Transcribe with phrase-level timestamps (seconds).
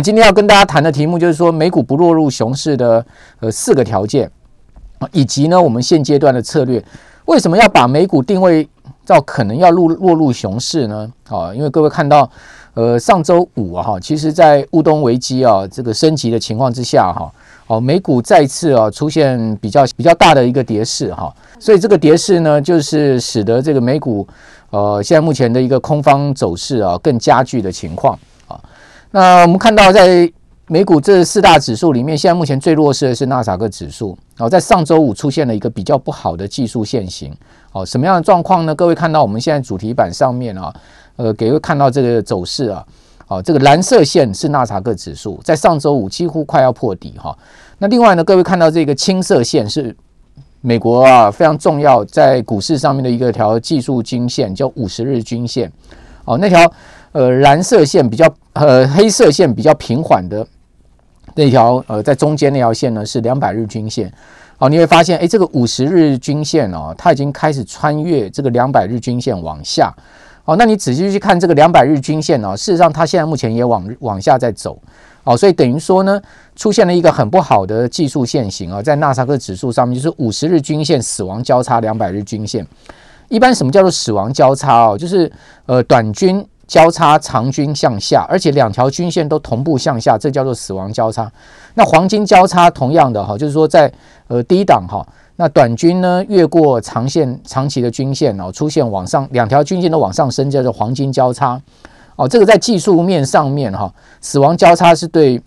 [0.00, 3.04] 今天要跟大家谈的题目就是说，美股不落入熊市的
[3.40, 4.30] 呃四个条件，
[5.10, 6.82] 以及呢我们现阶段的策略。
[7.24, 8.68] 为什么要把美股定位
[9.04, 11.10] 到可能要落落入熊市呢？
[11.28, 12.30] 啊，因为各位看到，
[12.74, 17.28] 呃，上周五啊，哈，其实在乌东危机啊这个升级的情况之下，哈，
[17.66, 24.24] 哦，美股再次啊出现比较比较大的一个跌势，哈，所以这个跌势呢，就是使得这个美股
[24.70, 28.16] 呃现在目前的一个空方走势啊更加剧的情况。
[29.12, 30.30] 那我们看到在
[30.68, 34.16] 美股这四大指数里面，现在目前最弱势的是纳斯达克指数。
[34.38, 37.30] 哦，在上周五出现了一个比较不好的技术线型。
[37.72, 38.74] 哦，什么样的状况呢？
[38.74, 40.74] 各位看到我们现在主题板上面啊，
[41.16, 42.82] 呃，给各位看到这个走势啊。
[43.28, 47.36] 哦，这个蓝色线是纳斯达克指数，在上周五几乎快要破底哈。
[47.78, 49.94] 那另外呢，各位看到这个青色线是
[50.62, 55.70] 美国啊非常重要在股市上面的一个条技术均线，叫五十日均线。
[56.24, 56.72] 哦，那条
[57.12, 60.46] 呃蓝色线比较呃黑色线比较平缓的。
[61.34, 64.12] 那条呃，在中间那条线呢是两百日均线，
[64.58, 69.90] 好，你会发现，哎，这个五十日均线哦，它已经开始穿越这个两百日均线往下，
[70.44, 74.78] 好，那你仔细去看这个两百日均线哦，事实上它现在目前也往往下在走，
[75.24, 76.20] 哦，所以等于说呢，
[76.54, 82.66] 出现了一个很不好的技术线型啊，在纳斯克指数上面就是五十日均线死亡交叉两百日均线，
[83.30, 84.98] 一般什么叫做死亡交叉哦？
[84.98, 85.32] 就是
[85.64, 86.46] 呃短均。
[86.66, 91.30] 交叉长均向下，而且两条均线都同步向下，这叫做死亡交叉。
[91.74, 93.92] 那黄金交叉同样的哈，就是说在
[94.28, 101.60] 呃低档哈，那短均呢越过长线长期的均线哦，出现往上两条均线都往上升，叫做黄金交叉。
[102.16, 105.42] 哦，这个在技术面上面哈，死亡交叉是对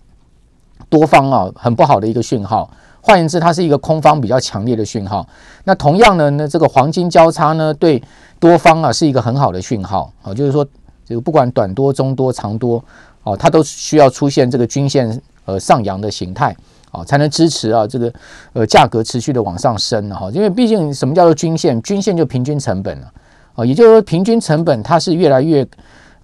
[0.88, 2.70] 多方啊很不好的一个讯号。
[3.00, 5.26] 换言之，它是一个空方比较强烈的讯号。
[5.64, 8.00] 那同样的呢，这个黄金交叉呢对
[8.38, 10.12] 多方啊是一个很好的讯号。
[10.22, 10.64] 哦，就是说。
[11.06, 12.84] 这个不管短多、中多、长多，
[13.22, 16.54] 哦，它都需要出现这个均线呃上扬的形态，
[16.90, 18.12] 哦，才能支持啊这个
[18.52, 20.28] 呃价格持续的往上升哈。
[20.32, 21.80] 因为毕竟什么叫做均线？
[21.82, 23.12] 均线就平均成本了，
[23.54, 25.64] 啊，也就是说平均成本它是越来越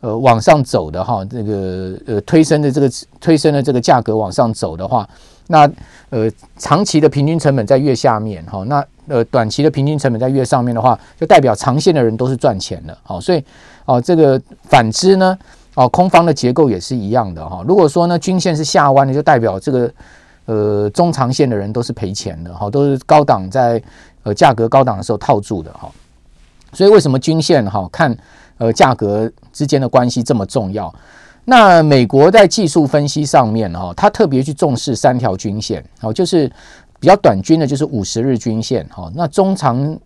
[0.01, 1.25] 呃往上走的哈。
[1.27, 2.91] 这个呃推升的这个
[3.21, 5.09] 推升的这个价格往上走的话，
[5.47, 5.71] 那
[6.11, 6.29] 呃
[6.59, 13.45] 长期的平均成本在越下面哈，那呃短期的平均成本在越上面的话，就代表长线的人都是赚钱的，好，所以。
[13.85, 15.39] 哦，这个反之呢，
[15.75, 17.65] 哦，空方的结构也是一样的哈。
[17.67, 19.93] 如果说呢，均线是下弯的，就代表这个
[20.47, 23.83] 呃中长线的人都是赔钱的哈，都是高档在
[24.23, 25.91] 呃价格高档的时候套住的哈。
[26.73, 28.17] 所以为什么均线哈看
[28.59, 30.95] 呃价格之间的关系这么重要？
[31.45, 36.47] 那美国在技术分析上面哈，它特别去重视三条均线，哦，就是
[37.01, 39.11] 比较短均的，就是五十日均线哈。
[39.15, 39.99] 那中长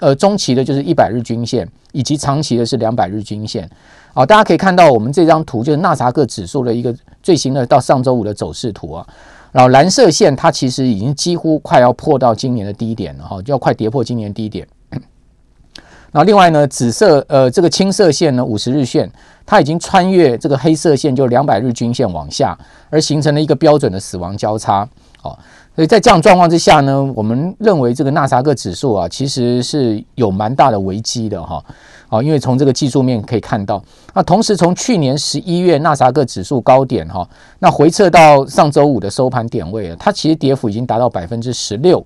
[0.00, 3.68] 呃，中期的就是一百日均线，以及长期的是两百日均线。
[4.12, 9.06] 好，大家可以看到我们这张图就是纳斯达克指数的一个最新的到上周五的走势图啊。
[9.52, 14.66] 然后蓝色线它其实已经几乎快要破到今年的低点了哈，就要快跌破今年低点。
[16.10, 19.10] 然后另外呢，紫色呃这个青色线呢五十日线，
[19.46, 22.56] 它已经穿越这个黑色线，就两百日均线往下，
[22.90, 24.88] 而形成了一个标准的死亡交叉。
[25.24, 25.38] 好。
[25.74, 31.60] 所以在这样状况之下呢，我们认为这个纳斯克指数啊，其实是有蛮大的危机的哈。
[32.08, 33.82] 好，因为从这个技术面可以看到，
[34.14, 41.98] 那同时从去年十一月纳斯克指数高点哈，那回撤到上周五的收盘点位啊，它其实跌幅已经达到百分之十六。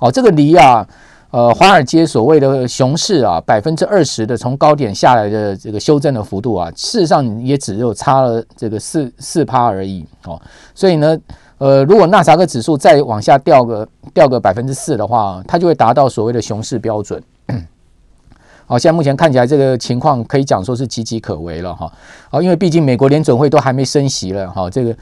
[0.00, 0.84] 哦，这个离啊，
[1.30, 10.42] 呃，华尔街所谓的熊市啊，百分之二十的从高点下来的这个修正的幅度啊，事实上也只有差了这个四四趴而已哦。
[10.74, 11.16] 所以呢。
[11.58, 17.22] 呃，如果纳斯达克指数再往下掉个掉个百分之四的话，它就会达到所谓的熊市标准。
[18.68, 21.90] 好，现在目前看起来这个情况可以讲说是岌岌可危了哈。
[22.28, 24.94] 好，因为毕竟美国联准会都还没升息了哈，这个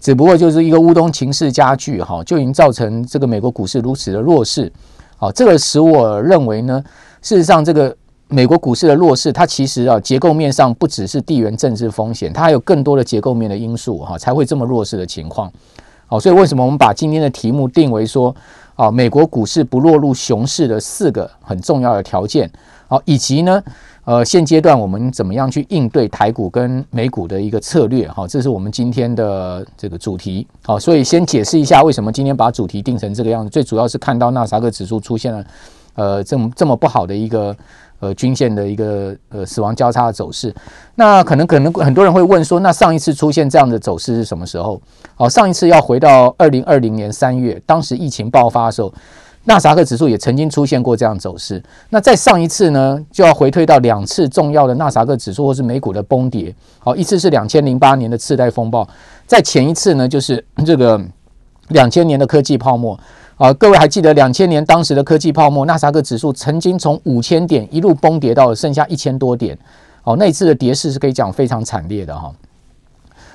[0.00, 4.70] 只不过就是一个乌东情势加剧哈，就已经造成这个美国股市如此的弱势。
[5.16, 6.82] 好，这个使我认为呢，
[7.22, 7.96] 事实上这个
[8.26, 15.50] 美国股市的弱势，它其实啊结构面上不只是地缘政治风险，它还有更多的结构面的因素哈，才会这么弱势的情况。
[16.12, 18.36] 好，所以为什么我们把今天的题目定为说，
[18.76, 22.50] 啊，美国股市不落入熊市的四个很重要的条件，
[22.86, 23.62] 好，以及呢，
[24.04, 35.44] 呃，现阶段我们怎么样去应对台股跟美股的一个策略，好，这是我们今天的这个主题，好，所以先解释一下为什么今天把主题定成这个样子，最主要是看到纳斯达克指数出现了，
[35.94, 37.56] 呃，这么这么不好的一个。
[38.02, 40.52] 呃，均线的一个呃死亡交叉的走势，
[40.96, 44.82] 那可能可能很多人会问说，那上一次出现这样的走势是什么时候？
[45.14, 48.92] 好，上一次要回到二零二零年三月，当时疫情爆发的时候，
[49.44, 51.62] 纳萨克指数也曾经出现过这样走势。
[51.90, 56.52] 那再上一次呢，就要回退到两次重要的纳萨克指数或是美股的崩跌。
[56.80, 58.84] 好，一次是两千零八年的次贷风暴，
[59.28, 61.00] 在前一次呢，就是这个
[61.68, 62.98] 两千年的科技泡沫。
[63.36, 69.58] 啊，各位还记得两千年当时的科技泡沫，纳斯达克指数曾经从五千点一路崩跌到剩下一千多点。
[70.04, 72.32] 哦，那一次的跌势是可以讲非常惨烈的哈。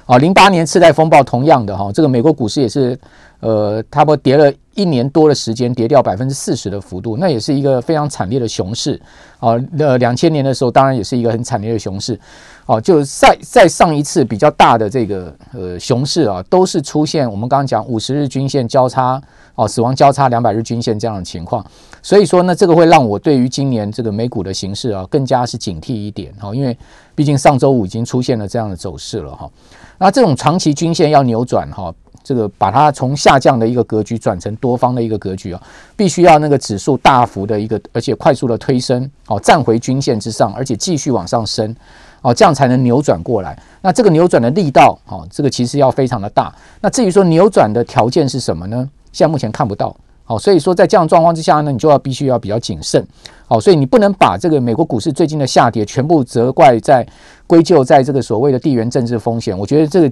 [0.07, 2.97] 啊，零八年次贷风暴同样的哈，这个美国股市也是
[3.41, 8.99] 呃，差不多跌了一年多的时间，跌掉百分之四十的幅度，那也是一个非常惨烈的熊市。
[9.39, 12.19] 啊，呃，两千年的时候当然也是一个很惨烈的熊市。
[12.65, 19.21] 哦，就在在上一次比较大的这个呃熊市啊，都是出现我们刚刚讲五十日均线交叉
[19.55, 21.63] 哦，死亡交叉两百日均线这样的情况，
[22.01, 26.77] 所以说呢，这个会让我对于今年这个美股的形势啊更加是警惕一点哈，因为
[27.15, 29.49] 毕竟上周五已经出现了这样的走势了哈，
[29.97, 31.93] 那这种长期均线要扭转哈。
[32.23, 35.63] 这个把它从下降的一个格局转成多方的一个格局啊，
[35.95, 41.73] 必须要那个指数大幅的一个，而且快速的推升，哦，站回均线之上，而且继续往上升，
[42.21, 43.57] 哦，这样才能扭转过来。
[43.81, 46.53] 那这个扭转的力道，哦，这个其实要非常的大。
[46.81, 48.89] 那至于说扭转的条件是什么呢？
[49.13, 49.95] 现在目前看不到，
[50.27, 53.03] 好，所以说在这样状况之下呢，你就要必须要比较谨慎，
[53.47, 57.03] 好，所以你不能把这个美国股市最近的下跌全部责怪在
[57.47, 59.57] 归咎在这个所谓的地缘政治风险。
[59.57, 60.11] 我觉得这个。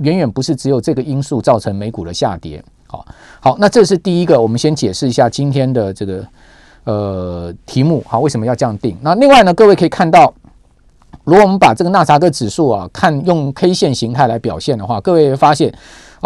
[0.00, 2.62] 远远不是只有这个因素造成美股的下跌。
[2.86, 3.02] 好，
[3.40, 6.22] 好，那这是第一个，我们先解释一下今天的这个
[6.84, 8.04] 呃题目。
[8.06, 8.94] 好，为什么要这样定？
[9.00, 10.30] 那另外呢，各位可以看到，
[11.24, 15.72] 如果我们把这个纳扎克指数啊，看用 K 线形态来表现的话，各位会发现。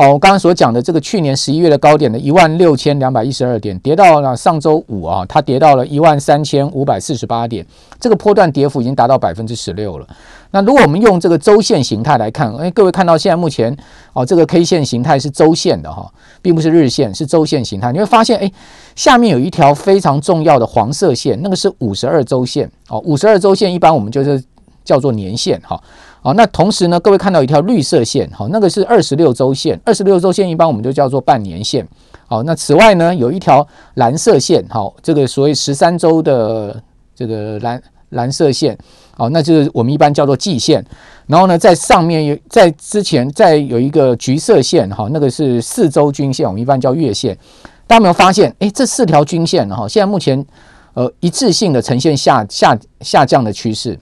[0.00, 7.67] 哦，我刚刚所讲的这个去年十一月的高点的一万六千两百一十二点，跌到了上周五啊，它跌到了一万三千五百四十八点，
[8.00, 10.06] 这个波段跌幅已经达到百分之十六了。
[10.52, 13.76] 那如果我们用这个周线形态来看，哎，各位看到现在目前
[14.14, 16.11] 哦，这个 K 线形态是周线的哈，
[16.41, 17.93] 并不是日线，是周线形态。
[17.93, 18.50] 你会发现，哎，
[18.96, 24.43] 下面有一条非常重要的黄色线，那个是五十二周线哦，五十二周线一般我们就是
[24.90, 25.81] 叫做年线哈。
[26.20, 31.87] 好，那同时呢，各位看到一条绿色线，好，那个是二十六周线，二十六周线一般我们就叫做半年线。
[32.26, 33.64] 好，那此外呢，有一条
[33.94, 36.82] 蓝色线，好，这个所谓十三周的
[37.14, 38.76] 这个蓝蓝色线，
[39.16, 40.84] 好，那就是我们一般叫做季线。
[41.26, 47.36] 然后呢，在上面有在之前再有一个橘色线，哈，那个是四周均线，我们一般叫月线。
[47.86, 48.54] 大家有没有发现？
[48.58, 50.44] 诶，这四条均线哈，现在目前
[50.94, 53.98] 呃一致性的呈现下下下降的趋势。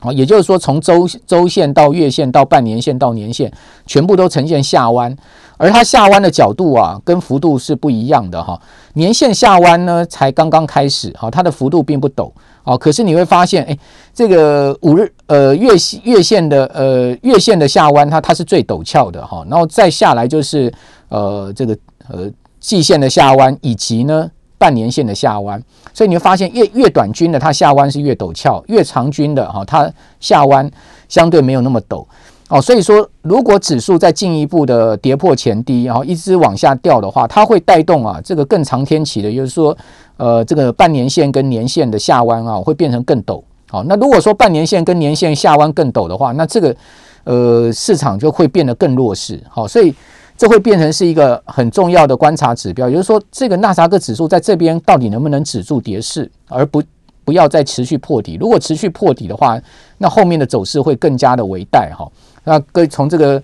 [0.00, 3.52] 好，也就是说，从周周线到月线到半年线到年线，
[3.84, 5.16] 全部都呈现下弯，
[5.56, 8.60] 而它下弯的角度啊，跟幅度是不一样的哈。
[8.94, 12.30] 年线下弯呢，才刚刚开始，哈，它的幅度并不陡，
[12.62, 13.76] 哦，可是你会发现，哎，
[14.14, 15.70] 这个五日呃月
[16.04, 20.72] 月线的呃月线的下弯，它它是最陡峭的哈，然后再下来就是
[21.08, 21.76] 呃这个
[22.08, 22.30] 呃
[22.60, 24.30] 季线的下弯，以及呢。
[24.58, 25.62] 半年线的下弯，
[25.94, 29.90] 所以你会发现越越短均的它下弯是越陡峭，越长均的哈它
[30.20, 30.68] 下弯
[31.08, 32.04] 相对没有那么陡
[32.48, 32.60] 哦。
[32.60, 39.76] 所以说，如果指数再进一步的跌破前低，然后一直往下掉的话，它会带动啊这个更长天期的，就是说
[40.16, 43.40] 呃这个半年线跟年线的下弯啊会变成更陡。
[43.70, 46.74] 好，那如果说半年线跟年线下弯更陡的话，那这个
[47.22, 49.40] 呃市场就会变得更弱势。
[49.48, 49.94] 好，所以。
[50.38, 56.80] 这会变成是一个很重要的观察指标，也就是说，这个纳斯达克指数在这边到底能不能止住跌势，而不
[57.24, 58.38] 不要再持续破底。
[58.40, 59.60] 如果持续破底的话，
[59.98, 62.08] 那后面的走势会更加的危殆哈。
[62.44, 63.42] 那各位从这个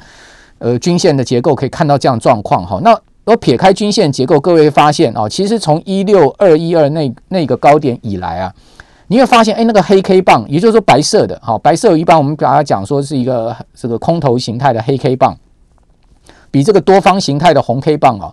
[0.58, 2.78] 呃均线的结构可以看到这样状况哈。
[2.84, 8.54] 那我撇开均线结构，各位会发现啊，其实从一六二一二那那个高点以来啊，
[9.08, 15.36] 你会发现哎，那个黑 K 棒，也就是说白色的哈，白色一般我们把它讲说是一个这个空头形态的黑 K 棒。
[16.54, 18.32] 比这个多方形态的红 K 棒啊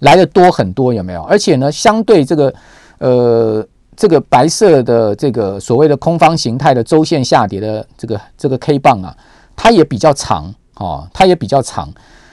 [0.00, 1.22] 来的多很多，有没有？
[1.22, 2.52] 而且呢，相对这个
[2.98, 9.16] 呃这个白色的这个所谓的空方形态的周线下跌的这个这个 K 棒啊，
[9.54, 11.88] 它也比较长哦，它也比较长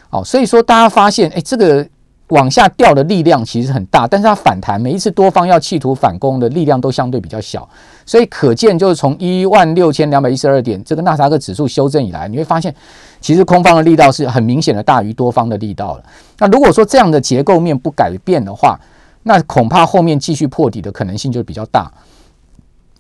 [0.10, 1.88] 哦，所以说大家发现，哎，这个。
[2.32, 7.65] 往下掉的力量其实很大，但是它反弹，每一次多方要企图反攻的力量都相对比较小，
[8.07, 12.73] 所以可见就是从一万六千两百一十二点这个纳斯达克指数修正以来，你会发现
[13.19, 16.03] 其实空方的力道是很明显的大于多方的力道了。
[16.39, 18.79] 那如果说这样的结构面不改变的话，
[19.23, 21.91] 那恐怕后面继续破底的可能性就比较大。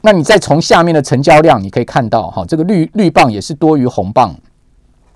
[0.01, 4.35] 那你再从下面的成交量，你可以看到哈，这个绿绿棒也是多于红棒，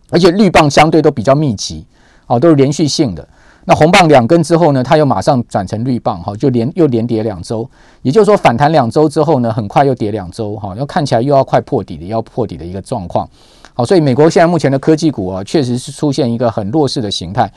[0.10, 1.86] 而且绿棒相对都比较密集，
[2.28, 3.28] 哦，都是连续性的。
[3.66, 7.70] 那红棒两根之后呢，它又马上转成绿棒，哈，就连又连跌两周，
[8.02, 13.30] 也就是说反弹两周之后呢，很快又跌两周，哈，要看起来又要快破底的，要破底的一个状况，
[13.74, 17.52] 好，所以美国现在目前的科技股啊，确实是出现一个很弱势的形态。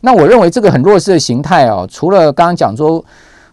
[0.00, 3.04] 那我认为这个很弱势的形态啊，除了刚刚讲说，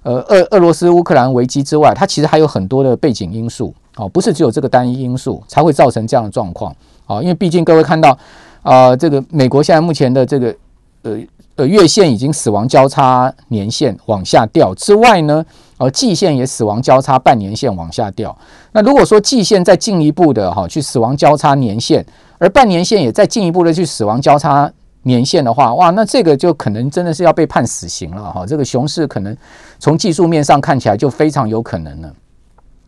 [0.04, 6.74] 呃，俄俄罗斯乌克兰危机之外，它其实还有很多的背景因素哦，不是只有这个单一因素才会造成这样的状况
[7.06, 7.22] 啊。
[7.22, 8.18] 因为毕竟各位看到
[8.64, 10.56] 啊，这个美国现在目前的这个
[11.04, 11.18] 呃
[11.60, 15.46] 呃月线已经死亡交叉年线往下掉之外呢，
[15.78, 18.36] 呃季线也死亡交叉半年线往下掉。
[18.72, 22.06] 那如果说季线再进一步的哈去死亡交叉年线，
[22.38, 24.72] 而半年线也再进一步的去死亡交叉。
[25.04, 28.46] 年线的话，哇，那这个就可能真的是要被判死刑了哈。
[28.46, 29.36] 这个熊市可能
[29.80, 32.14] 从技术面上看起来就非常有可能了，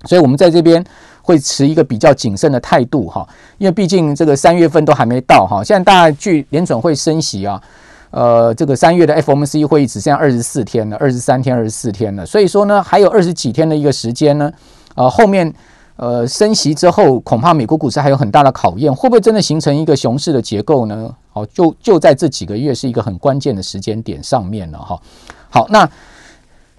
[0.04, 0.84] 所以我们在这边
[1.22, 3.26] 会持一个比较谨慎的态度哈，
[3.58, 5.64] 因为毕竟这个三月份都还没到哈。
[5.64, 7.60] 现在大概距联准会升息啊，
[8.12, 14.52] 呃，这个三月的 FOMC 会议只剩下二十四天了，二十三天、二十四天了，所以说呢，还有二十几天的一个时间呢，
[14.96, 15.54] 呃，后面。
[15.98, 21.14] 呃，升息之后，恐怕美国股市还有很大的考验，会不会真的形成一个熊市的结构呢？
[21.32, 25.00] 好，就就在这几个月是一个很关键的时间点上面了哈。
[25.52, 25.88] 好，那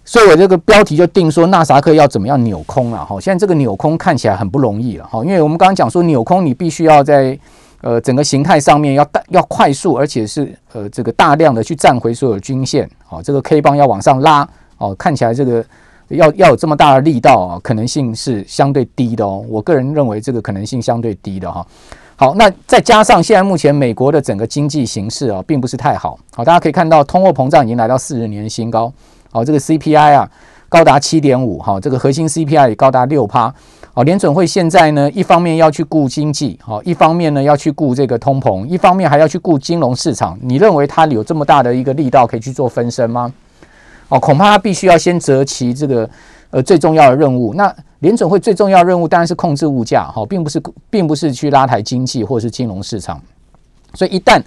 [0.04, 3.20] 所以我这个标题就定说纳斯达克要怎么样扭空了哈。
[3.20, 7.38] 现在这个扭空看起来很不容易了哈，因为我们刚刚讲说扭空，你必须要在
[7.82, 14.48] 呃整个形态上面要大要快速，而且是呃这个大量的去站回所有均线，好，这个 K 棒要往上拉，
[14.78, 15.62] 哦，看起来这个。
[16.08, 19.42] 要要有这么大的力道啊，可能性是相对低的哦。
[19.48, 21.66] 我个人认为这个可能性相对低的哈。
[22.16, 26.18] 好，那再加上现在目前美国的整个经济形势啊，并不是太好。
[26.34, 28.92] 好，大家可以看到通货膨胀已经来到四十年新高。
[29.30, 30.30] 好，这个 CPI 啊
[30.68, 33.54] 高达七点五，哈，这个核心 CPI 也高达六趴。
[33.94, 40.38] 好，联准会现在呢，一方面要去顾经济，好，一方面呢要去顾这个通膨，一方面还要去顾金融市场。
[40.40, 43.30] 你认为它有这么大的一个力道可以去做分身吗？
[44.08, 46.08] 哦，恐怕他必须要先择其这个
[46.48, 47.52] 呃最重要的任务。
[47.52, 53.20] 那联准会最重要的任务当然是控制物价，哈，并不是并不是去拉抬经济或是金融市场。
[53.92, 54.42] 所以一旦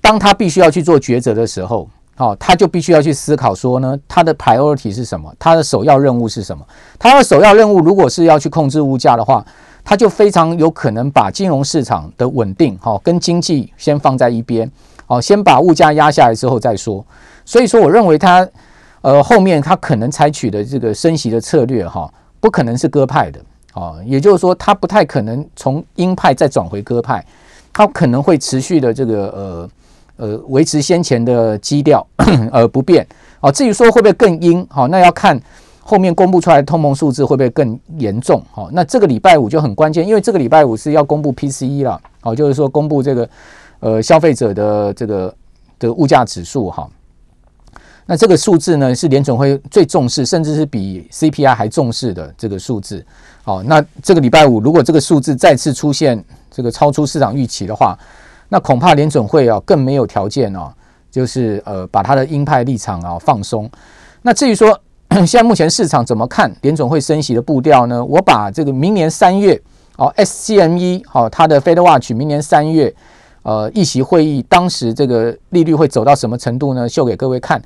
[0.00, 1.86] 当他必须要去做抉择的时候，
[2.20, 5.34] 哦，他就必须要去思考说呢，他的 priority 是什么？
[5.38, 6.64] 他的首要任务是什么？
[6.98, 9.44] 他的首要任务如果是要去控制物价的话，
[9.82, 14.70] 他就非常有可能把金融市场的稳定，哈，跟经济先放在一边，
[15.06, 17.04] 哦，先把物价压下来之后再说。
[17.44, 18.48] 所以说，我认为他。
[19.02, 23.40] 呃，后面他可能采取的这个升息的策略哈，不可能是鸽派的
[23.72, 27.24] 啊，也就是说，他不太可能从鹰派再转回鸽派，
[27.72, 29.70] 他可能会持续的这个呃
[30.20, 32.06] 呃维持先前的基调
[32.52, 33.06] 而不变
[33.40, 33.50] 哦。
[33.50, 35.40] 至于说会不会更阴，好，那要看
[35.80, 38.44] 后面公布出来的通膨数字会不会更严重。
[38.52, 43.28] 好，那这个礼拜五就很关键，因为这个礼拜五是要公布 PCE 了，好，就是说公布这个
[43.80, 45.34] 呃消费者的这个
[45.78, 46.88] 的物价指数哈。
[48.06, 53.04] 那这个数字呢，是联总会最重视，甚至是比 CPI 还重视的这个数字。
[53.44, 57.96] 好，那这个礼拜五如果这个数字再次出现这个超出市场预期的话，
[58.50, 60.70] 那恐怕联准会啊更没有条件啊，
[61.10, 63.70] 就是呃把他的鹰派立场啊放松。
[64.20, 64.78] 那至于说
[65.26, 68.04] 现在目前市场怎么看联准会升息的步调呢？
[68.04, 69.58] 我把这个明年三月
[69.96, 72.94] 哦 SCME 好它的 Fed Watch 明年三月
[73.42, 76.88] 呃议席会议当时这个利率会走到什么程度呢？
[76.88, 77.62] 秀给各位看。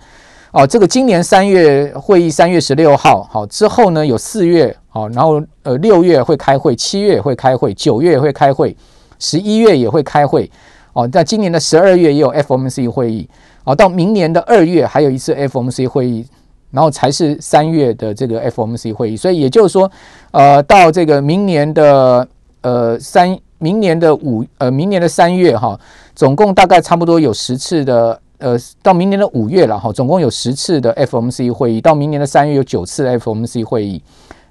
[0.52, 8.76] 哦，这个今年三月会议三月十六号，好之后呢有四月，好，然后呃六月会开会，七月也会开会，九月也会开会，
[9.18, 10.48] 十一月也会开会，
[10.94, 13.28] 哦，在今年的十二月也有 FOMC 会议，
[13.64, 16.24] 哦，到明年的二月还有一次 FOMC 会议，
[16.70, 19.90] 然后才是三月的这个 FOMC 会议，所以也就是说，
[20.30, 22.26] 呃，到这个明年的
[22.62, 25.78] 呃三，明年的五，呃，明年的三月哈，
[26.14, 28.18] 总共大概差不多有十次的。
[28.38, 34.02] 呃，到明年的五月了哈，总共有十次的 FOMC 会议，到明年的三月有九次 FOMC 会议。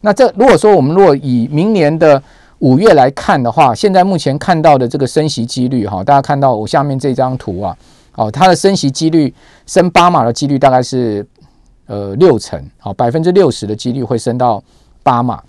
[0.01, 2.19] 那这如果说我们如果以明年的
[2.63, 7.77] 五月来看的话，现在目前看到的这个升息几率哈，大家看到我下面这张图啊，
[8.15, 9.34] 哦，它的升息几率
[9.67, 11.27] 升八码的几率大概是
[11.88, 14.63] 呃六成，好，百分之六十的几率会升到
[15.03, 15.43] 八码。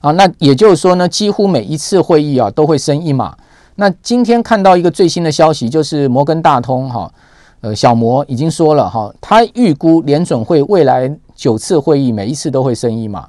[0.00, 3.36] 啊，那也就是说呢，几乎每一次会议啊都会升一码。
[3.76, 7.08] 那今天看到一个最新的消息，就是摩根大通哈。
[7.60, 13.28] 呃，小摩已经说了哈，他预估联准会未来九次会议每一次都会升一码，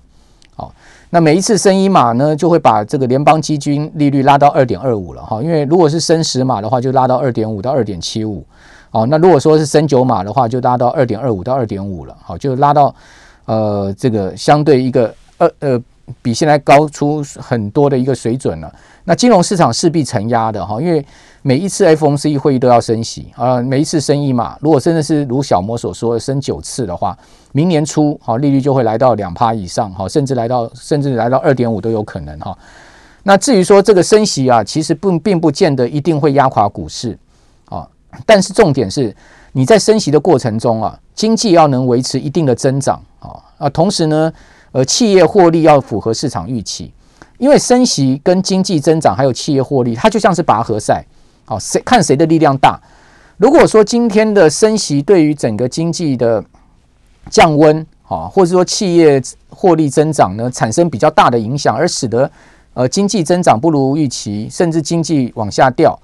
[1.14, 8.46] 那每一次升一码呢，就会把这个联邦基金利率拉到二点二五了哈，因为如果是升十码的话，就拉到二点五到二点七五，
[8.90, 12.96] 好，那如果说是升九码的话，就拉到二点二五到二点五了，好，就拉到
[13.44, 15.84] 呃这个相对一个二呃
[16.22, 18.74] 比现在高出很多的一个水准了。
[19.04, 21.06] 那金融市场势必承压的哈，因为
[21.42, 27.18] 每一次 FOMC 会议都要升息啊，每一次升一码，如果真的是如小摩所说的升九次的话，
[27.54, 32.58] 明年初好利率就会来到两趴以上哈，甚至来到甚至来到二点五都有可能哈。
[33.24, 37.18] 那至于说这个升息啊，其实并并不见得一定会压垮股市
[37.66, 37.88] 啊，
[38.26, 39.16] 但是重点是
[39.52, 43.02] 你在升息的过程中啊，经济要能维持一定的增长
[43.58, 44.34] 啊，同时呢，
[44.72, 46.92] 呃，企业获利要符合市场预期，
[47.38, 51.06] 因为升息跟经济增长还有企业获利，它就像是拔河赛，
[51.46, 52.80] 好，谁看谁的力量大。
[53.38, 56.44] 如果说今天的升息对于整个经济的
[57.30, 62.30] 降温，啊，或者说企业获利增长呢，产生比较大的影响，而使得
[62.74, 65.98] 呃经济增长不如预期，甚至经济往下掉，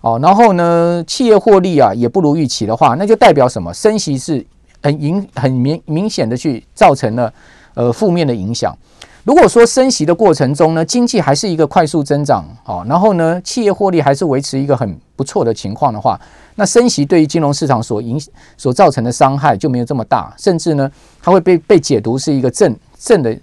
[0.00, 3.74] 哦，然后呢，企业获利啊也不如预期的话，那就代表什么？
[3.74, 4.44] 升息是
[4.82, 7.32] 很明很明明显的去造成了
[7.74, 8.76] 呃负面的影响。
[9.24, 16.18] 如果说升息的过程中呢，经济还是一个快速增长，好，然后呢，企业获利还是维持一个很不错的情况的话，
[16.54, 18.18] 那升息对于金融市场所影
[18.56, 20.90] 所造成的伤害就没有这么大，甚至呢，
[21.22, 23.36] 它会被被解读是一个正正的，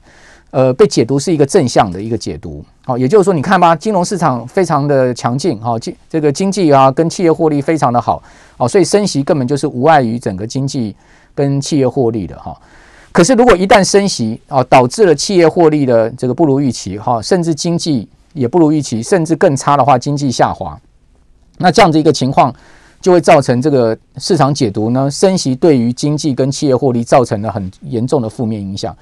[0.49, 8.21] 呃，被解读是一个正向的一个解读，好，也就是说，你看吧，金融市场非常的强劲，哈，经这个经济啊跟企业获利非常的好，
[8.57, 10.95] 好，所以升息根本就是无碍于整个经济
[11.35, 12.57] 跟企业获利的，哈。
[13.17, 20.79] 可是，如果一旦升息啊，导致了企业获利的这个不如预期哈，甚至经济也不如预期，甚至更差的话，经济下滑，
[21.57, 22.53] 那这样的一个情况
[23.01, 28.95] 就会造成这个市场解读呢，升息对于经济跟企业获利造成了很严重的负面影响。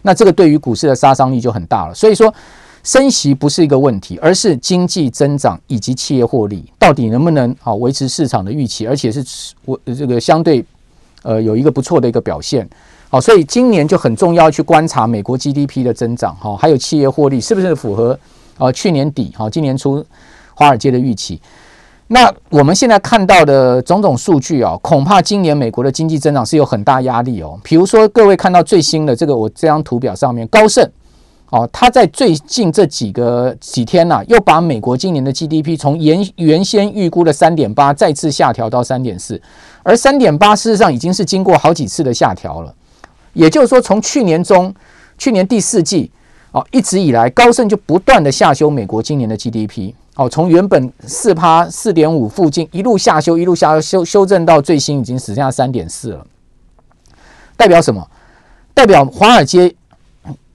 [0.00, 1.94] 那这个对于股市的杀伤力就很大了。
[1.94, 2.34] 所以说，
[2.82, 9.22] 升息不是一个问题，而是经济增长以及企业获利到底能不能啊维持市场的预期，而且是
[9.66, 10.64] 我这个相对
[11.22, 12.66] 呃有一个不错的一个表现。
[13.10, 18.18] 好，所以今年就很重要去观察美国 GDP 的增长，哈，还有企业获利是不是符合
[18.58, 20.04] 呃去年底哈今年初
[20.54, 21.40] 华尔街的预期？
[22.08, 27.58] 那我们现在看到的种种数据啊，恐怕今年美国的经济增长是有很大压力哦。
[27.62, 30.86] 比如说，各位看到最新的这个我这张图表上面，高盛
[31.48, 39.40] 哦，他在最近这几个几天呐，又把美国今年的 GDP 从原原先预估的三点八再次下调到三点四，
[39.82, 42.74] 而三点八事实上已经是经过好几次的下调了。
[43.32, 44.74] 也就是说，从去年中，
[45.16, 46.10] 去年第四季，
[46.52, 56.26] 哦，一直以来，高盛就不断的下修美国今年的 GDP，哦，从原本四趴四点五附近一路下修，一路下修，修正到最新已经只剩下三点四了。
[57.56, 58.08] 代表什么？
[58.72, 59.74] 代表华尔街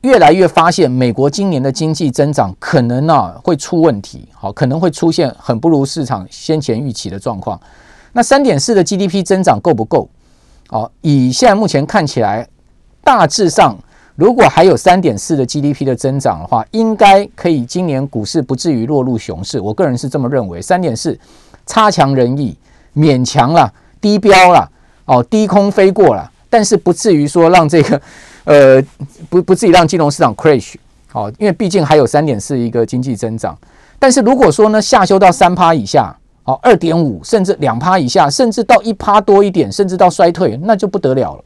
[0.01, 7.59] 越来越发现，美国今年的经济增长可能啊会出问题，好，可能会出现很不如市场先前预期的状况。
[8.13, 10.09] 那三点四的 GDP 增长够不够？
[10.69, 12.47] 哦，以现在目前看起来。
[13.03, 13.77] 大致上，
[14.15, 19.59] 如果还有三点四的 GDP 的增长的话，应该可以今年股市不至于落入熊市。
[19.59, 21.17] 我个人是这么认为，三点四
[21.65, 22.55] 差强人意，
[22.95, 24.69] 勉强了，低标了，
[25.05, 28.01] 哦，低空飞过了，但是不至于说让这个
[28.45, 28.81] 呃
[29.29, 30.75] 不不至于让金融市场 crash
[31.11, 33.57] 哦，因为毕竟还有三点四一个经济增长。
[33.99, 41.43] 但是如果说呢下修到三趴以下，哦，二点五甚至两趴以下，甚至到一趴多一点，甚至到衰退，那就不得了了。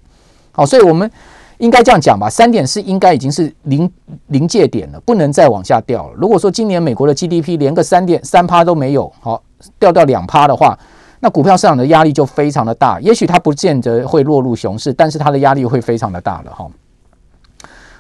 [0.52, 1.10] 好，所以我们。
[1.58, 3.92] 应该这样讲吧，三点四应该已经是临
[4.28, 6.14] 临界点了，不能再往下掉了。
[6.16, 9.42] 如果说今年美国的 GDP 连个三点三趴都没有，好
[9.80, 10.78] 掉到两趴的话，
[11.20, 13.00] 那股票市场的压力就非常的大。
[13.02, 16.68] 也许它不见得会落入熊市，但是它的压力会非常的大了哈。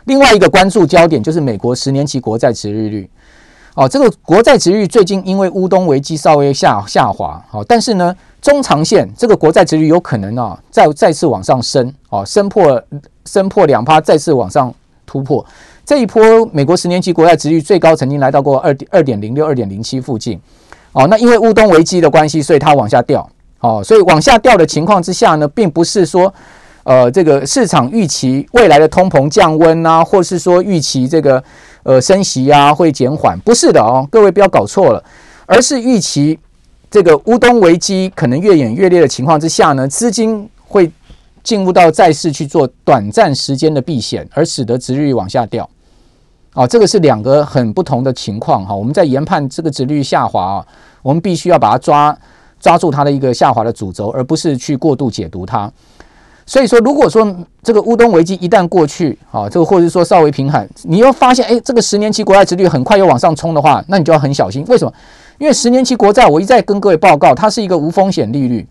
[0.06, 3.10] 另外一个关注焦点就是美国十年期国债持利率。
[3.78, 12.82] 哦，这个国债殖率最近因为乌东危机稍微下下滑，好，但是呢，中长线这个国债殖率有可能啊再再次往上升，哦，升破。
[13.28, 14.74] 升破两趴，再次往上
[15.06, 15.46] 突破。
[15.86, 20.40] 这一波美国十年期国债殖率最高曾经来到过二点二点零六、二点零七附近。
[20.94, 23.30] 哦，那因为乌东危机的关系，所以它往下掉。
[23.60, 26.34] 哦，所以往下掉的情况之下呢，并不是说
[26.84, 31.44] 呃这个市场预期未来的通膨降温啊，或是说预期这个
[31.88, 35.02] 呃升息啊会减缓，不是的哦，各位不要搞错了，
[35.46, 36.38] 而是预期
[36.92, 40.92] 这个乌东危机可能越演越烈的情况之下呢，资金会。
[41.44, 45.70] 进入到债市去做短暂时间的避险，而使得殖利率往下掉，
[46.52, 48.76] 啊，这个是两个很不同的情况哈。
[48.76, 50.68] 我们在研判这个殖利率下滑啊，
[51.02, 52.18] 我们必须要把它抓
[52.60, 55.72] 抓住它的一个下滑的主轴，而不是去过度解读它。
[56.48, 64.64] 所以说，如果说这个乌东危机一旦过去啊，这个或者说稍微平缓，你又发现哎，这个十年期国债殖率很快又往上冲的话，那你就要很小心。
[64.70, 64.94] 为什么？
[65.40, 68.66] 因为十年期国债，我一再跟各位报告，它是一个无风险利率。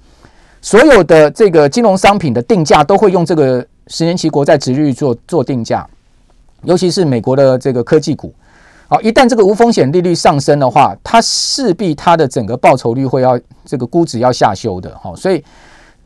[0.62, 5.87] 所有的这个金融商品的定价都会用这个十年期国债殖利率做做定价，
[6.65, 8.33] 尤其是美国的这个科技股。
[8.89, 14.97] 好，一旦这个无风险利率上升的话，它势必它的整个报酬率会要这个估值要下修的。
[15.03, 15.45] 好，所以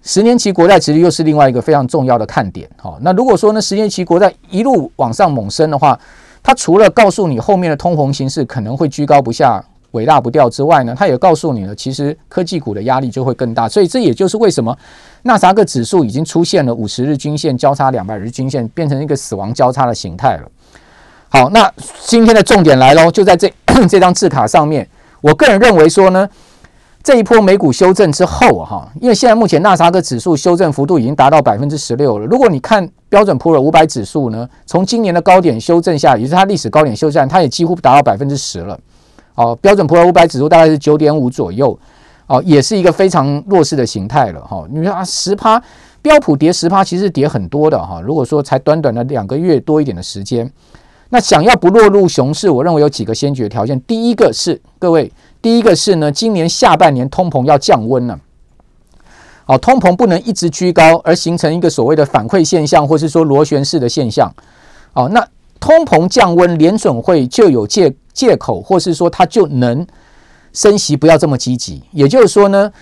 [0.02, 2.68] 十年期国债其实又是另外一个非常重要的看点。
[2.76, 5.98] 好，那如果说呢，十年期国债一路往上猛升的话，
[6.42, 9.64] 它除了告诉你后面的通膨形势可能会居高不下。
[9.92, 13.68] 尾大不掉之外呢，它也告诉你了，其实科技股的压力就会更大。
[13.68, 14.78] 所以这也就是为什么
[15.22, 20.48] 纳斯达克指数已经出现了五十日均线交叉、两百日均线变成一个死亡交叉的形态了。
[21.28, 21.68] 好，那
[22.06, 23.52] 今天的重点来喽，就在这
[23.90, 24.88] 这张字卡上面。
[25.20, 26.28] 我个人认为说呢，
[27.02, 32.26] 这一波美股修正之后哈，因为现在目前纳斯达克指数修正幅度已经达到百分之十六了。
[32.26, 38.78] 如果你看标准普尔五百指数呢，从今年的高点修正下，也是它历史高点修正，它也几乎达到百分之十了。
[39.34, 41.76] 哦，标准普尔五百指数大概是九点五左右，
[42.26, 44.66] 哦，也是一个非常弱势的形态了哈。
[44.70, 45.60] 你说啊，十趴
[46.02, 48.00] 标普跌十趴，其实跌很多的哈。
[48.02, 50.50] 如果说才短短的两个月多一点的时间。
[51.10, 53.78] 那想要不落入熊市，我认为有几个先决条件。
[53.82, 58.18] 第一个是各位，第一个是呢，今年下半年通膨要降温了。
[59.44, 64.32] 好，通膨不能一直居高，而形成一个所谓的反馈现象，或是说螺旋式的现象。
[64.92, 65.26] 好，那
[65.58, 69.84] 通膨降温，联准会就有借借口，或是说它就能
[70.52, 71.82] 升息，不要这么积极。
[71.90, 72.72] 也就是说呢。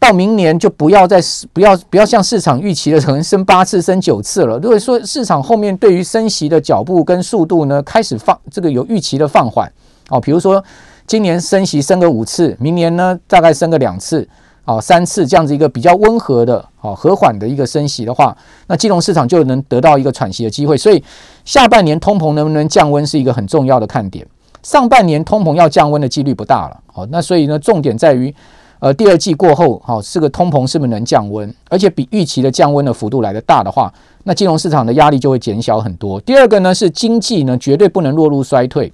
[0.00, 1.20] 到明年就不要再
[1.52, 4.58] 不要不要像市场预期的可能升八次升九次了。
[4.58, 9.70] 如果说市场后面对于升息的脚步跟速度呢，开始放这个有预期的放缓
[10.08, 10.64] 哦，比如说
[11.06, 14.26] 今年升息升个五次，明年呢大概升个两次
[14.64, 18.34] 哦三次这样子一个比较温和的哦和缓的一个升息的话，
[18.68, 20.78] 那金融市场就能得到一个喘息的机会。
[20.78, 21.04] 所以
[21.44, 24.26] 下半年通膨能不能降温是一个很重要的看点。
[24.62, 26.80] 上半年通膨要降温的几率不大了。
[26.86, 28.34] 好，那所以呢重点在于。
[28.80, 33.92] 呃，第二季过后，好，这个通膨是不是能降温，而且比预期的降温的幅度来得大的话，
[34.24, 36.18] 那金融市场的压力就会减小很多。
[36.22, 38.90] 第二个呢是经济呢绝对不能落入衰退，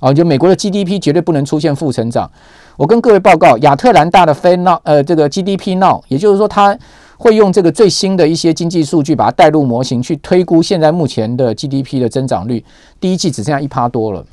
[0.00, 2.28] 啊，就美国的 GDP 绝对不能出现负成长。
[2.76, 6.76] 我跟各位报告，亚特兰大的 Fed Now，呃，这个 GDP 闹也就是说，它
[7.16, 12.64] 会用这个最新的一些经济数据，把它带入模型去推估现在目前的 GDP 的增长率，
[12.98, 14.26] 第一季只剩下一趴多了。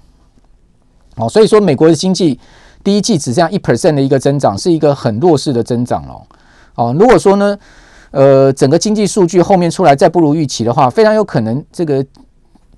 [1.18, 2.40] 哦，所以说美国的经济。
[2.86, 6.22] 第一季只这样一 percent 的一个增长，是一个很弱势的增长哦。
[6.76, 7.58] 哦，如果说呢，
[8.12, 12.06] 呃，整个经济数据后面出来再不如预期的话，非常有可能这个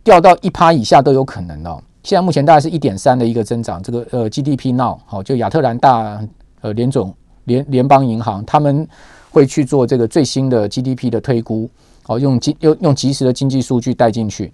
[0.03, 1.83] 掉到一趴以下都有可能哦。
[2.03, 6.17] 现在目前大概是一点三的一个增长，这个呃 GDP now 好，就亚特兰大
[6.61, 8.87] 呃联总联联邦银行他们
[9.29, 11.69] 会去做这个最新的 GDP 的推估，
[12.03, 14.53] 好，用经用用即时的经济数据带进去。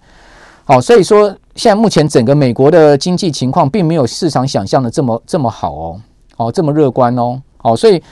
[0.66, 6.00] 好，所以说现在目前整个美国的经济情况并没有市场想象的这么这么好哦，
[6.38, 8.02] 哦这么乐观哦，好，所以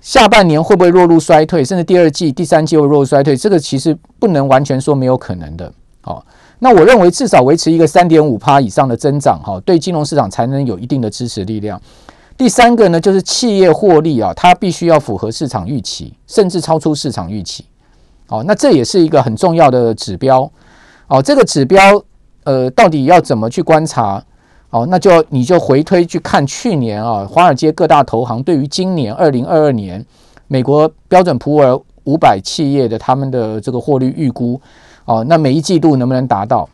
[0.00, 5.70] 下半年会不会落入衰退，甚至第二季、第三季会落入衰退，这个其实不能完全说没有可能的。
[6.00, 6.24] 好，
[6.60, 11.78] 那我认为至少维持一个三点五趴以上的增长，哈，对金融市场才能有一定的支持力量。
[12.38, 17.66] 第三个呢，就是企业获利啊，它必须要符合市场预期，甚至超出市场预期。
[18.26, 20.50] 好，那这也是一个很重要的指标。
[21.08, 21.80] 哦，这个指标，
[22.44, 24.22] 呃，到底要怎么去观察？
[24.70, 30.04] 哦，那就你就回推去看去年啊，华尔街各大投行对于今年二零二二年
[30.46, 34.60] 美国标准普尔五百企业的他们的这个获利预估，
[35.06, 36.68] 哦，那每一季度能不能达到？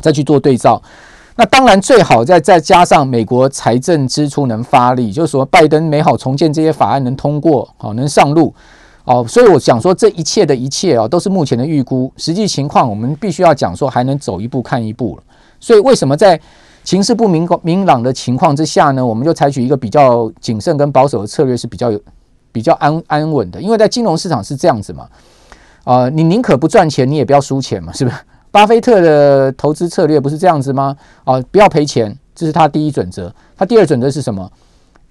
[0.00, 0.82] 再去做对照。
[1.36, 8.52] 那当然最好再再加上美国财政支出能发力，就是说拜登美好重建这些法案能通过，好，能上路。
[9.04, 15.22] 哦，所以我想说，这一切的一切啊，都是目前的预估，实际情况我们必须要讲说，还能走一步看一步了。
[15.58, 16.40] 所以为什么在
[16.84, 22.00] 情势不明明朗的情况之下呢，我们就采取一个比较谨慎跟保守的策略是比较有
[22.52, 23.60] 比较安安稳的？
[23.60, 25.08] 因为在金融市场是这样子嘛，
[25.84, 28.16] 啊，你宁可不赚钱，你也不要输钱嘛，是不是？
[28.50, 30.96] 巴菲特的投资策略不是这样子吗？
[31.24, 33.32] 啊，不要赔钱，这是他第一准则。
[33.56, 34.50] 他第二准则是什么？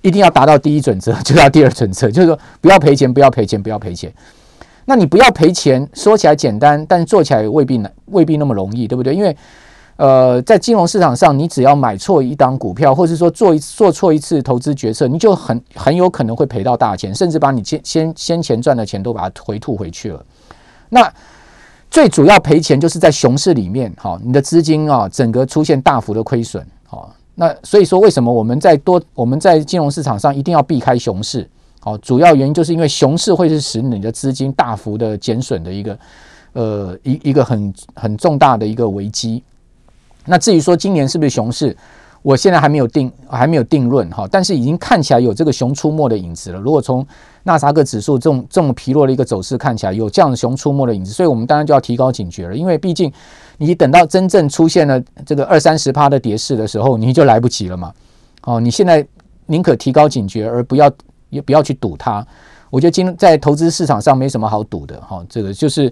[0.01, 4.11] 一定要达到第一准则， 就要第二准则，就是说不要赔钱，不要赔钱，不要赔钱。
[4.85, 9.13] 那你不要赔钱，说起来简单，但做起来未必难，未必那么容易，对不对？
[9.13, 9.35] 因为
[9.97, 20.25] 呃，在金融市场上，你只要买错一档股票，或者说做一做错一次投资决策，你就很很有可能会赔到大钱，甚至把你先先先前赚的钱都把它回吐回去了。
[20.87, 21.11] 那
[21.91, 27.07] 最主要赔钱就是在熊市里面，哈，你的资金啊，整个出现大幅的亏损，哈。
[27.39, 31.49] 那所以说，为什么我们在多我们在金融市场上一定要避开熊市？
[31.79, 35.97] 好，主要原因就是因为熊市会是使你的资金大幅的减损的一个
[36.51, 39.41] 呃一一个很很重大的一个危机。
[40.25, 41.73] 那至于说今年是不是熊市？
[42.21, 46.59] 我现在还没有定，还没有定论哈，但是已经看起来有这个熊出没的影子了。
[46.59, 47.07] 如果从
[47.51, 52.55] 纳斯达克指数这种这么疲弱的一个走势看起来，有这样的熊出没的影子，所以我们当然就要提高警觉了。
[52.55, 53.11] 因为毕竟
[53.57, 57.91] 你等到真正出现了这个二三十趴的跌势的时候，你就来不及了嘛。
[58.43, 59.05] 哦，你现在
[59.47, 60.91] 宁可提高警觉，而不要
[61.29, 62.25] 也不要去赌它。
[62.69, 65.91] 我觉得今在投资市场上没什么好赌的哈，这个就是。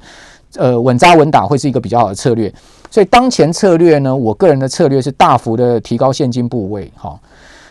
[0.56, 2.52] 呃，稳扎稳打会是一个比较好的策略，
[2.89, 7.20] 所以当前策略呢，我个人的策略是大幅的提高现金部位，哈，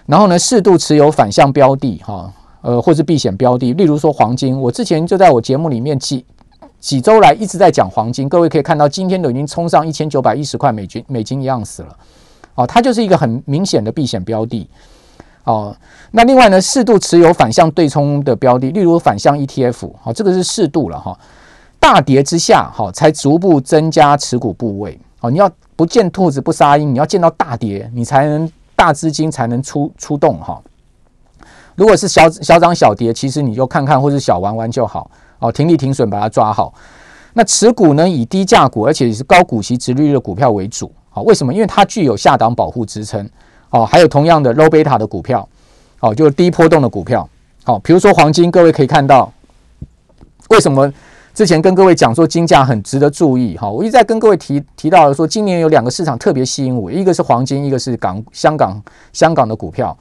[0.05, 2.31] 然后呢，适度持有反向标的哈，
[2.67, 4.61] 呃，或是避险标的，例如说黄金。
[4.61, 6.25] 我之前就在我节目里面几
[6.81, 11.97] 几周来一直在讲黄金，各位可以看到今天都已经冲上一千九百一十块美金美金一盎司了，
[12.57, 14.69] 哦，它就是一个很明显的避险标的。
[15.45, 15.77] 哦，
[16.11, 21.17] 那另外呢，适度持有反向对冲的标的，例如反向 ETF，好，这个是适度了哈。
[21.79, 24.99] 大跌之下，好，才逐步增加持股部位。
[25.21, 30.61] 哦，你要不见兔子不撒鹰，你要见到大跌，你才能大资金才能出出动哈。
[31.77, 35.11] 如果是小小涨小跌，其实你就看看或是小玩玩就好。
[35.39, 36.75] 哦，停利停损把它抓好。
[37.35, 40.91] 那持股呢，以低价股而且是高股息殖利率的股票为主。
[41.11, 41.55] 好，为什么？
[41.55, 43.29] 因为它具有下档保护支撑。
[43.71, 45.47] 哦，还有同样的 low beta 的股票，
[46.01, 47.29] 哦，就是低波动的股票，
[47.65, 49.31] 好，比如说黄金，各位可以看到，
[50.51, 50.91] 为什么
[51.35, 53.59] 之前跟各位讲说金价很值得注意？
[53.59, 58.81] 哈，我一直在跟各位提提到说，今年有两个市场特别吸引我，一个是黄金，一个是港香港
[59.13, 59.95] 香港的股票，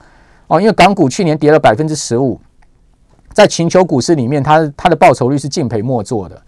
[0.47, 2.39] 哦，因为港股去年跌了百分之十五，
[3.33, 6.41] 在全球股市里面，它它的报酬率是敬陪末座的，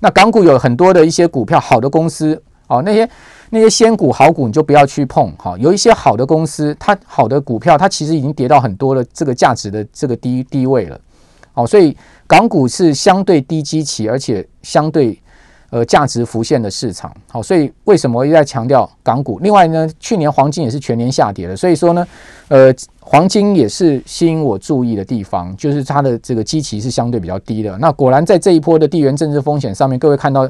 [0.00, 3.08] 那港股有很多的一些股票，好的公司，哦，那些。
[3.50, 11.00] 那些仙股好股你就不要去碰哈，有一些好的公司，它好的股票，它其实已经跌到很多的这个价值的这个低低位了，
[11.52, 15.16] 哦，所以港股是相对低基期，而且相对
[15.74, 19.40] 呃价值浮现的市场，好，所以为什么我一直在强调港股？
[19.40, 22.06] 另外呢，去年黄金也是全年下跌的，所以说呢，
[22.46, 27.76] 呃，黄金也是吸引我注意的地方，就是它的这个基期是相对比较低的。
[27.78, 30.48] 那果然在这一波的地缘政治风险上面，各位看到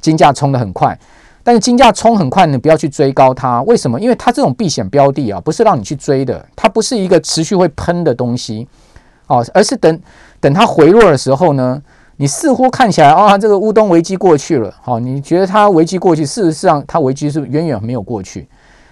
[0.00, 0.98] 金价冲得很快。
[1.42, 3.62] 但是金价冲很快，你不要去追高它。
[3.64, 4.00] 为什么？
[4.00, 8.66] 因为它这种避险标的啊，不是让你去追的，它不是一个持续会喷的东西
[9.26, 10.00] 哦，而是等
[10.40, 11.82] 等它回落的时候呢，
[12.16, 18.46] 你似乎看起来啊，这个乌东危机过去了，好，你觉得它危机过去，事实上它危机是远远没有过去。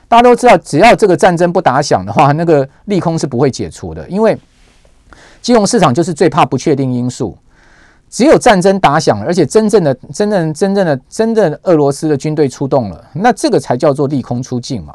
[0.09, 4.37] 大家都知道，只要这个战争不打响的话，那个利空是不会解除的，因为
[5.41, 7.37] 金融市场就是最怕不确定因素。
[8.11, 14.95] 只有战争打响了，而且真正的、真正、真正的、真正俄罗斯的军队出动了，那这个才叫做利空出尽嘛。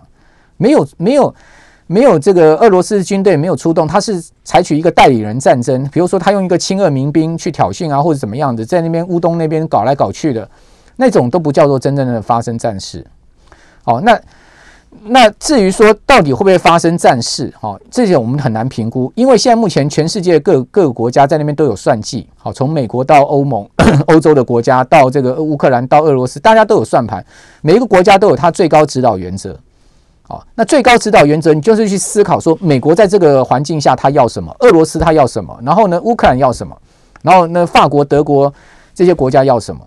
[0.57, 1.33] 没有、没有、
[1.87, 10.47] 没有这个俄罗斯军队没有出动，他是采取一个代理人战争，比如说他用一个亲俄民兵去挑衅啊，或者怎么样的，在那边乌东那边搞来搞去的，
[10.97, 13.05] 那种都不叫做真正的发生战事。
[13.83, 14.19] 好，那。
[15.03, 23.67] 那至于说到底会不会发生战事，哈，这些我们很难评估，因为现在目前全世界各各个国家在那边都有算计，好，从美国到欧盟、
[24.07, 27.23] 欧洲的国家到这个乌克兰到俄罗斯，大家都有算盘，
[27.61, 29.55] 每一个国家都有它最高指导原则，
[30.27, 36.77] 好，那最高指导原则你就是去思考说，美国在这个环境下他要什么，俄罗斯他要什么，然后呢，乌克兰要什么，
[37.21, 38.53] 然后呢，法国、德国
[38.93, 39.81] 这些国家要什么，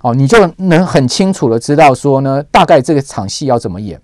[0.00, 4.00] 哦，你就能很清楚的知道说呢，大概这个场戏要怎么演。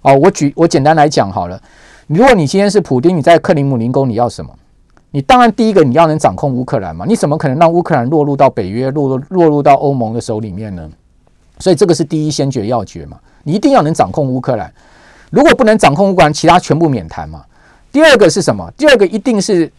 [0.00, 1.60] 哦，我举我简单来讲好了。
[2.06, 4.50] 如果你今天是普丁，你在克里姆林宫，你要什么？
[5.10, 7.04] 你当然第一个你要能掌控乌克兰嘛。
[7.06, 10.88] 你怎么可能让乌克兰落入到北约、落入落入到欧盟的手里面呢？
[11.58, 13.18] 所以这个是第一先决要诀嘛。
[13.42, 14.72] 你一定要能掌控乌克兰。
[15.30, 17.44] 如果不能掌控乌克兰，其他全部免谈嘛。
[17.90, 18.70] 第二个是什么？
[18.76, 19.70] 第二个一定是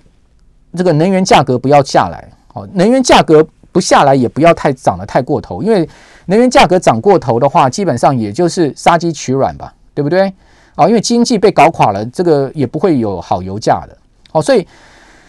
[0.75, 2.27] 这个能源价格不要下来。
[2.53, 5.87] 哦，能源价格不下来，也不要太涨得太过头，因为
[6.25, 9.73] 能源价格涨过头的话，基本上也就是杀鸡取卵吧。
[9.93, 10.33] 对不对？
[10.75, 13.97] 啊，因为经济被搞垮了，这个也不会有好油价的。
[14.31, 14.65] 哦，所以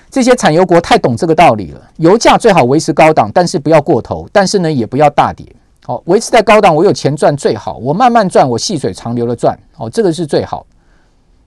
[0.08, 1.80] 这些产油国太懂这个道理了。
[1.96, 5.44] 油价最好维持高档，但是不要过头，但是呢也不要大跌。
[5.86, 9.58] 哦，维持在高档，我有钱赚最好，我慢慢赚，我细水长流的赚。
[9.76, 10.64] 哦，这个是最好。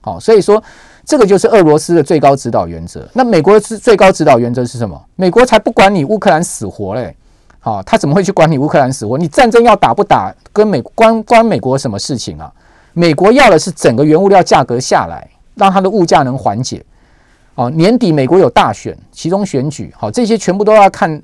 [0.02, 0.62] 好，所以说
[1.04, 3.08] 这个就是俄罗斯的最高指导原则。
[3.12, 5.02] 那美国是最高指导原则是什么？
[5.16, 7.16] 美国才不管你乌克兰死活嘞。
[7.58, 9.18] 好，他怎么会去管你乌克兰死活？
[9.18, 12.52] 你战争要打不打，跟美关关美国什么事情啊？
[12.92, 16.84] 美国要的是整个原物料价格下来，让它的物价能缓解。
[17.56, 21.20] 哦，年底美国有大选，其中选举，好，这些全部都要看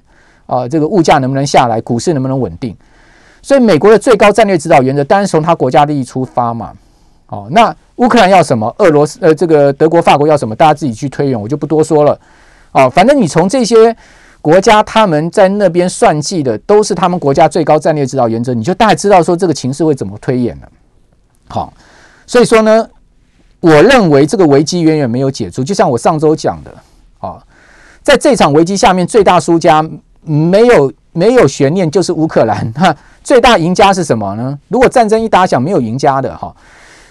[0.46, 2.76] 啊，这个物价能不能下来，股市能不能稳定。
[3.42, 6.72] 所以，美国的最高战略指导原则当然从他国家利益出发嘛。
[7.26, 8.72] 哦，那乌克兰要什么？
[8.78, 10.54] 俄罗斯呃，这个德国、法国要什么？
[10.54, 12.20] 大家自己去推演，我就不多说了。
[12.72, 13.96] 哦，反正你从这些
[14.40, 20.68] 国家他们在那边算计的都是他们国家最高战略指导原则，你就大概知道说这个情势会怎么推演了。
[21.48, 21.72] 好，
[22.26, 22.86] 所以说呢，
[23.60, 25.64] 我认为这个危机远远没有解除。
[25.64, 26.70] 就像我上周讲的，
[27.18, 27.42] 啊，
[28.02, 29.82] 在这场危机下面，最大输家
[30.22, 32.70] 没有没有悬念，就是乌克兰。
[32.74, 34.58] 哈，最大赢家是什么呢？
[34.68, 36.54] 如果战争一打响，没有赢家的哈，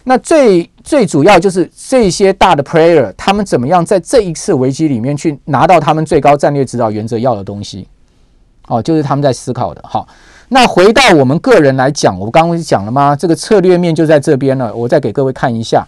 [0.04, 7.88] 那最最主要就是这些大的 player，他们怎么样在这一次危机里面去拿到他们最高战略指导原则要的东西？
[8.68, 9.82] 哦，就是他们在思考的。
[9.84, 10.06] 哈。
[10.54, 13.16] 那回到我们个人来讲，我刚刚不是讲了吗？
[13.16, 14.74] 这个策略面就在这边了。
[14.76, 15.88] 我再给各位看一下，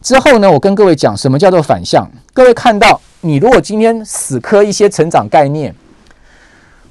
[0.00, 2.08] 之后呢，我跟各位讲什么叫做反向。
[2.32, 5.74] 各位看到，你如果今天死磕一些成长概念，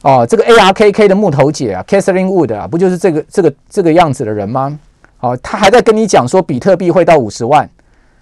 [0.04, 4.78] 哦，这个 ARKK 的木头姐啊，Catherine Wood 啊，不就是这个这个这个样子的人吗？
[5.22, 7.70] 哦，他还在跟你讲说比特币会到五十万，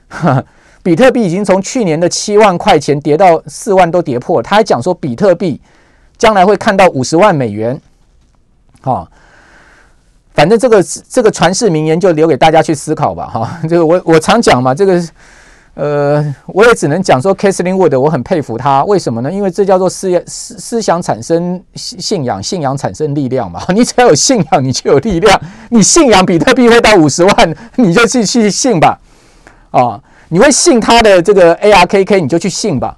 [0.83, 5.59] 比特币已经从去年的七万块钱跌到四万都跌破了，他还讲说比特币
[6.17, 7.81] 将来会看到五十万美元，
[8.83, 9.07] 哦。
[10.33, 15.03] 反正这个这个传世名言就留给大家去思考吧，哈，这个我我常讲嘛，这个
[15.73, 19.31] 呃，我也只能讲说，Catherine Wood，我很佩服他，为什么呢？
[19.31, 23.61] 因为这叫做思思思想产生信仰，信仰产生力量嘛。
[23.73, 25.41] 你只要有信仰，你就有力量。
[25.69, 28.99] 你信仰比特币会到五十万，你就去去信吧，
[29.71, 32.95] 啊，你会信他的这个 ARKK，你就去信吧。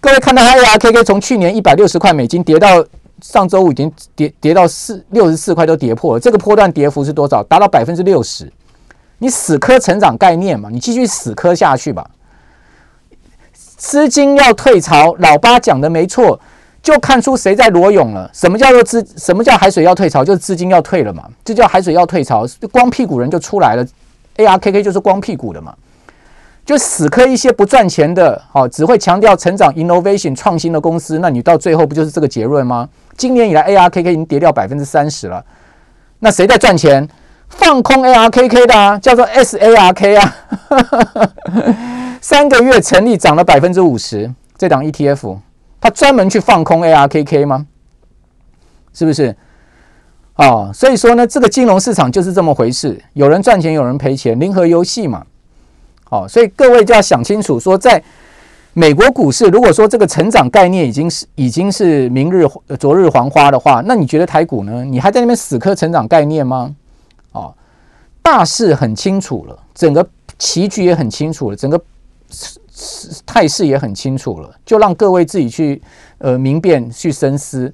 [0.00, 2.84] 各位看到他 ARKK 从去年一百六十块美金跌到。
[3.22, 6.20] 上周五已经跌跌到四六十四块，都跌破了。
[6.20, 7.42] 这个波段跌幅是多少？
[7.44, 8.52] 达到百分之六十。
[9.16, 10.68] 你死磕成长概念嘛？
[10.70, 12.06] 你继续死磕下去吧。
[13.76, 16.40] 资金要退潮，老八讲的没错，
[16.82, 18.30] 就看出谁在裸泳了。
[18.32, 19.06] 什么叫做资？
[19.16, 20.24] 什么叫海水要退潮？
[20.24, 21.24] 就是资金要退了嘛。
[21.44, 23.86] 这叫海水要退潮，光屁股人就出来了。
[24.36, 25.74] ARKK 就是光屁股的嘛。
[26.64, 32.88] 就死磕一些不赚钱的，好，只会强调成长、innovation 创新的公司，那你到最后不就是这个结论吗？
[33.16, 35.44] 今年以来，ARKK 已经跌掉百分之三十了。
[36.18, 37.08] 那谁在赚钱？
[37.48, 40.36] 放空 ARKK 的啊，叫做 SARK 啊。
[42.20, 45.38] 三个月成立涨了百分之五十，这档 ETF，
[45.80, 47.66] 它专门去放空 ARKK 吗？
[48.92, 49.36] 是不是？
[50.36, 55.24] 哦，所以说呢，这个金融市场就是这么回事，有人赚钱，有人赔钱，零和游戏嘛。
[56.04, 58.02] 好，所以各位就要想清楚，说在
[58.74, 62.46] 美国股市，如果说这个成长概念已经是已经是明日
[62.78, 64.84] 昨日黄花的话，那你觉得台股呢？
[64.84, 66.74] 你还在那边死磕成长概念吗？
[67.32, 67.54] 哦，
[68.22, 70.06] 大势很清楚了，整个
[70.38, 71.80] 棋局也很清楚了，整个
[73.24, 75.80] 态势也很清楚了，就让各位自己去
[76.18, 77.72] 呃明辨去深思。